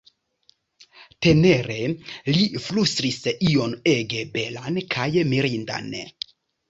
[1.25, 1.75] Tenere
[2.37, 5.93] li flustris ion ege belan kaj mirindan.